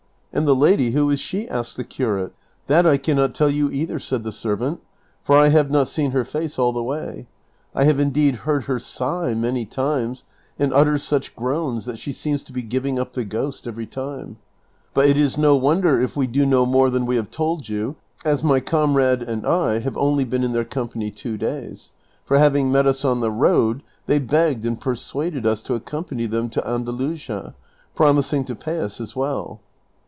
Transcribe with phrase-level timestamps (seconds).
[0.41, 2.31] "And the lady, who is she?" asked the curate."
[2.67, 4.79] That I can not tell you either," said the servant,"
[5.25, 7.27] for I have not seen her face all the way:
[7.75, 10.23] I have indeed heard her sigh many times
[10.57, 14.37] and utter such groans that she seems to be giving up the ghost every time:
[14.93, 17.97] but it is no wonder if we do know more than we have told you,
[18.23, 21.91] as my comrade and I have only been in their company two days,
[22.23, 26.47] for having met us on the road they begged and persuaded us to accompany them
[26.51, 27.53] to Andalusia,
[27.95, 29.59] promising to pay us well."